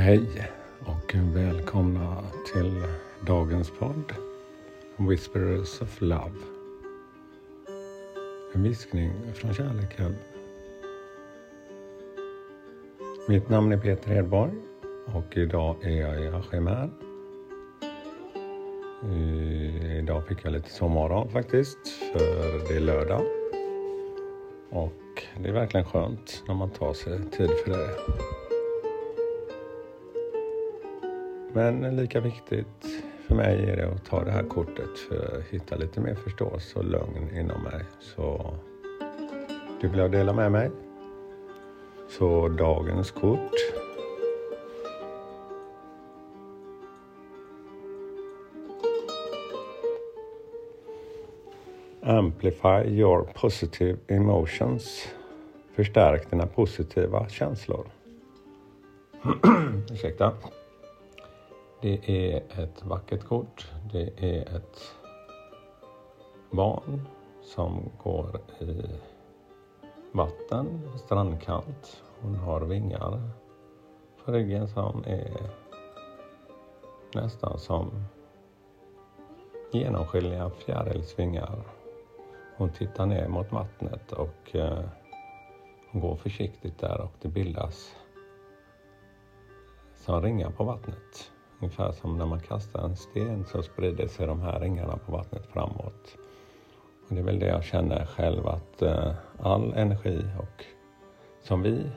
Hej 0.00 0.48
och 0.84 1.14
välkomna 1.14 2.24
till 2.52 2.82
dagens 3.26 3.70
podd 3.78 4.12
Whisperers 4.96 5.82
of 5.82 6.00
Love. 6.00 6.32
En 8.54 8.62
viskning 8.62 9.12
från 9.34 9.54
kärleken. 9.54 10.16
Mitt 13.28 13.48
namn 13.48 13.72
är 13.72 13.78
Peter 13.78 14.14
Hedborg 14.14 14.52
och 15.06 15.36
idag 15.36 15.76
är 15.82 16.00
jag 16.00 16.24
i 16.24 16.28
Aschemer. 16.28 16.90
Eh, 19.02 19.98
idag 19.98 20.26
fick 20.26 20.44
jag 20.44 20.52
lite 20.52 20.70
sovmorgon 20.70 21.28
faktiskt, 21.28 21.88
för 22.12 22.68
det 22.68 22.76
är 22.76 22.80
lördag. 22.80 23.22
Och 24.70 25.22
det 25.38 25.48
är 25.48 25.52
verkligen 25.52 25.86
skönt 25.86 26.42
när 26.48 26.54
man 26.54 26.70
tar 26.70 26.94
sig 26.94 27.30
tid 27.30 27.50
för 27.64 27.70
det. 27.70 28.47
Men 31.52 31.96
lika 31.96 32.20
viktigt 32.20 33.02
för 33.26 33.34
mig 33.34 33.70
är 33.70 33.76
det 33.76 33.88
att 33.88 34.04
ta 34.04 34.24
det 34.24 34.30
här 34.30 34.42
kortet 34.42 34.98
för 35.08 35.38
att 35.38 35.44
hitta 35.44 35.76
lite 35.76 36.00
mer 36.00 36.14
förståelse 36.14 36.78
och 36.78 36.84
lugn 36.84 37.36
inom 37.36 37.62
mig. 37.62 37.84
Så 38.00 38.54
det 39.80 39.88
vill 39.88 39.98
jag 39.98 40.12
dela 40.12 40.32
med 40.32 40.52
mig. 40.52 40.70
Så 42.08 42.48
dagens 42.48 43.10
kort. 43.10 43.50
Amplify 52.02 52.84
your 52.86 53.24
positive 53.34 53.98
emotions. 54.06 55.08
Förstärk 55.74 56.30
dina 56.30 56.46
positiva 56.46 57.28
känslor. 57.28 57.86
Ursäkta. 59.92 60.32
Det 61.80 62.10
är 62.10 62.60
ett 62.62 62.84
vackert 62.84 63.24
kort. 63.24 63.72
Det 63.92 64.10
är 64.16 64.56
ett 64.56 64.94
barn 66.50 67.08
som 67.42 67.90
går 68.02 68.40
i 68.60 68.82
vatten, 70.12 70.98
strandkant. 70.98 72.02
Hon 72.20 72.34
har 72.34 72.60
vingar 72.60 73.30
på 74.24 74.32
ryggen 74.32 74.68
som 74.68 75.04
är 75.06 75.50
nästan 77.14 77.58
som 77.58 78.04
genomskinliga 79.72 80.50
fjärilsvingar. 80.50 81.62
Hon 82.56 82.72
tittar 82.72 83.06
ner 83.06 83.28
mot 83.28 83.52
vattnet 83.52 84.12
och 84.12 84.56
eh, 84.56 84.84
hon 85.90 86.00
går 86.00 86.16
försiktigt 86.16 86.78
där 86.78 87.00
och 87.00 87.12
det 87.20 87.28
bildas 87.28 87.96
som 89.94 90.22
ringar 90.22 90.50
på 90.50 90.64
vattnet. 90.64 91.32
Ungefär 91.60 91.92
som 91.92 92.18
när 92.18 92.26
man 92.26 92.40
kastar 92.40 92.84
en 92.84 92.96
sten 92.96 93.44
så 93.44 93.62
sprider 93.62 94.08
sig 94.08 94.26
de 94.26 94.40
här 94.40 94.60
ringarna 94.60 94.96
på 94.96 95.12
vattnet 95.12 95.46
framåt. 95.46 96.16
Och 97.08 97.14
det 97.14 97.18
är 97.18 97.24
väl 97.24 97.38
det 97.38 97.46
jag 97.46 97.64
känner 97.64 98.06
själv 98.06 98.46
att 98.46 98.82
eh, 98.82 99.12
all 99.38 99.72
energi 99.72 100.24
och 100.38 100.64
som 101.42 101.62
vi 101.62 101.90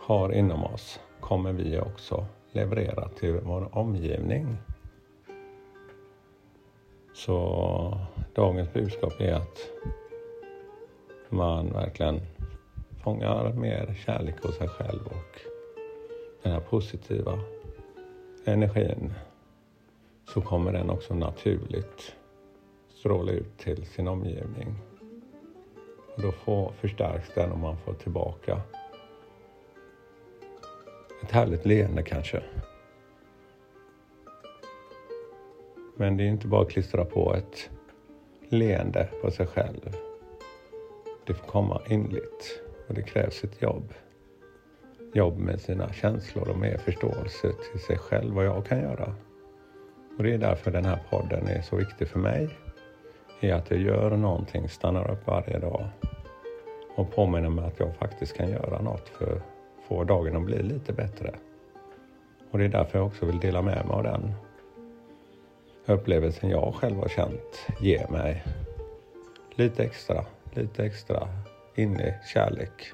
har 0.00 0.32
inom 0.32 0.64
oss 0.64 1.00
kommer 1.20 1.52
vi 1.52 1.80
också 1.80 2.26
leverera 2.52 3.08
till 3.08 3.40
vår 3.42 3.78
omgivning. 3.78 4.56
Så 7.14 7.98
dagens 8.34 8.72
budskap 8.72 9.20
är 9.20 9.32
att 9.32 9.58
man 11.28 11.72
verkligen 11.72 12.20
fångar 13.02 13.52
mer 13.52 13.96
kärlek 14.06 14.42
hos 14.42 14.56
sig 14.56 14.68
själv 14.68 15.06
och 15.06 15.40
den 16.42 16.52
här 16.52 16.60
positiva 16.60 17.38
energin 18.44 19.14
så 20.24 20.40
kommer 20.40 20.72
den 20.72 20.90
också 20.90 21.14
naturligt 21.14 22.14
stråla 22.88 23.32
ut 23.32 23.58
till 23.58 23.86
sin 23.86 24.08
omgivning. 24.08 24.74
Och 26.16 26.22
då 26.22 26.32
får, 26.32 26.72
förstärks 26.72 27.34
den 27.34 27.52
och 27.52 27.58
man 27.58 27.76
får 27.76 27.94
tillbaka 27.94 28.60
ett 31.22 31.30
härligt 31.30 31.66
leende 31.66 32.02
kanske. 32.02 32.42
Men 35.96 36.16
det 36.16 36.24
är 36.24 36.28
inte 36.28 36.46
bara 36.46 36.62
att 36.62 36.70
klistra 36.70 37.04
på 37.04 37.34
ett 37.34 37.70
leende 38.48 39.08
på 39.22 39.30
sig 39.30 39.46
själv. 39.46 39.96
Det 41.26 41.34
får 41.34 41.46
komma 41.46 41.82
inligt 41.88 42.60
och 42.88 42.94
det 42.94 43.02
krävs 43.02 43.44
ett 43.44 43.62
jobb 43.62 43.94
jobb 45.14 45.38
med 45.38 45.60
sina 45.60 45.92
känslor 45.92 46.48
och 46.48 46.58
mer 46.58 46.78
förståelse 46.78 47.52
till 47.72 47.80
sig 47.80 47.98
själv 47.98 48.34
vad 48.34 48.46
jag 48.46 48.66
kan 48.66 48.80
göra. 48.80 49.14
Och 50.16 50.24
det 50.24 50.34
är 50.34 50.38
därför 50.38 50.70
den 50.70 50.84
här 50.84 50.98
podden 51.10 51.46
är 51.46 51.62
så 51.62 51.76
viktig 51.76 52.08
för 52.08 52.18
mig. 52.18 52.48
Är 53.40 53.54
att 53.54 53.70
jag 53.70 53.80
gör 53.80 54.16
någonting, 54.16 54.68
stannar 54.68 55.10
upp 55.10 55.26
varje 55.26 55.58
dag 55.58 55.86
och 56.96 57.14
påminner 57.14 57.50
mig 57.50 57.64
att 57.64 57.80
jag 57.80 57.96
faktiskt 57.96 58.36
kan 58.36 58.50
göra 58.50 58.82
något 58.82 59.08
för 59.08 59.36
att 59.36 59.42
få 59.88 60.04
dagen 60.04 60.36
att 60.36 60.44
bli 60.44 60.62
lite 60.62 60.92
bättre. 60.92 61.34
Och 62.50 62.58
det 62.58 62.64
är 62.64 62.68
därför 62.68 62.98
jag 62.98 63.06
också 63.06 63.26
vill 63.26 63.38
dela 63.38 63.62
med 63.62 63.86
mig 63.86 63.94
av 63.96 64.02
den 64.02 64.32
upplevelsen 65.86 66.50
jag 66.50 66.74
själv 66.74 66.96
har 66.96 67.08
känt 67.08 67.66
ger 67.80 68.08
mig 68.08 68.44
lite 69.54 69.84
extra, 69.84 70.24
lite 70.54 70.84
extra 70.84 71.28
inne-kärlek 71.74 72.92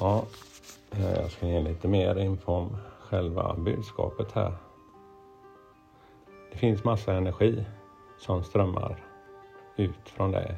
Ja, 0.00 0.24
eh, 0.90 1.12
jag 1.12 1.30
ska 1.30 1.46
ge 1.46 1.60
lite 1.60 1.88
mer 1.88 2.18
info 2.18 2.52
om 2.52 2.76
själva 3.00 3.54
budskapet 3.58 4.32
här. 4.32 4.54
Det 6.52 6.58
finns 6.58 6.84
massa 6.84 7.12
energi 7.12 7.64
som 8.18 8.44
strömmar 8.44 9.04
ut 9.76 10.08
från 10.08 10.30
dig. 10.30 10.56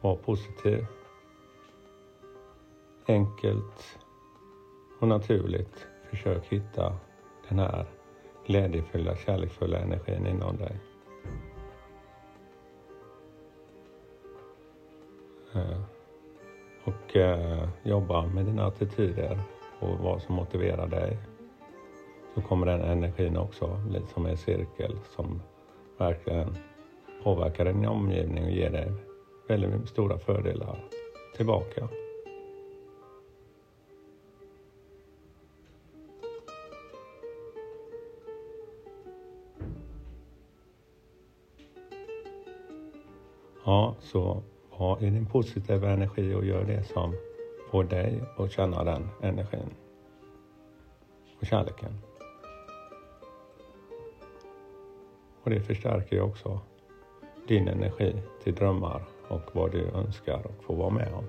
Var 0.00 0.16
positiv. 0.16 0.86
Enkelt 3.08 3.98
och 5.00 5.08
naturligt 5.08 5.86
försök 6.10 6.44
hitta 6.44 6.96
den 7.48 7.58
här 7.58 7.86
glädjefulla, 8.46 9.16
kärleksfulla 9.16 9.78
energin 9.78 10.26
inom 10.26 10.56
dig. 10.56 10.80
Eh, 15.54 15.93
och 16.84 17.16
eh, 17.16 17.68
jobba 17.82 18.26
med 18.26 18.44
dina 18.44 18.66
attityder 18.66 19.38
och 19.80 19.98
vad 19.98 20.22
som 20.22 20.34
motiverar 20.34 20.86
dig. 20.86 21.18
Så 22.34 22.40
kommer 22.42 22.66
den 22.66 22.80
energin 22.80 23.36
också 23.36 23.80
bli 23.88 24.00
som 24.14 24.26
en 24.26 24.36
cirkel 24.36 24.98
som 25.16 25.42
verkligen 25.98 26.56
påverkar 27.22 27.64
din 27.64 27.86
omgivning 27.86 28.44
och 28.44 28.50
ger 28.50 28.70
dig 28.70 28.92
väldigt 29.48 29.88
stora 29.88 30.18
fördelar 30.18 30.78
tillbaka. 31.36 31.88
Ja, 43.64 43.96
så 44.00 44.42
ha 44.76 45.00
i 45.00 45.10
din 45.10 45.26
positiva 45.26 45.90
energi 45.90 46.34
och 46.34 46.44
gör 46.44 46.64
det 46.64 46.84
som 46.84 47.14
får 47.70 47.84
dig 47.84 48.22
att 48.36 48.52
känna 48.52 48.84
den 48.84 49.08
energin 49.22 49.74
och 51.40 51.46
kärleken. 51.46 51.98
Och 55.42 55.50
det 55.50 55.60
förstärker 55.60 56.16
ju 56.16 56.22
också 56.22 56.60
din 57.48 57.68
energi 57.68 58.22
till 58.42 58.54
drömmar 58.54 59.02
och 59.28 59.42
vad 59.52 59.72
du 59.72 59.88
önskar 59.88 60.46
och 60.46 60.64
får 60.64 60.76
vara 60.76 60.90
med 60.90 61.12
om. 61.14 61.24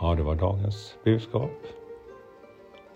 Ja, 0.00 0.14
det 0.14 0.22
var 0.22 0.34
dagens 0.34 0.96
budskap. 1.04 1.50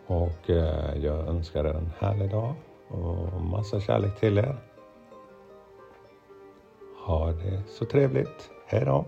Och 0.06 0.50
eh, 0.50 0.96
jag 1.04 1.28
önskar 1.28 1.64
er 1.64 1.74
en 1.74 1.90
härlig 1.98 2.30
dag 2.30 2.54
och 2.88 3.42
massa 3.42 3.80
kärlek 3.80 4.20
till 4.20 4.38
er. 4.38 4.56
Ha 7.06 7.32
det 7.32 7.62
så 7.68 7.84
trevligt. 7.84 8.50
Hej 8.66 8.84
då! 8.84 9.04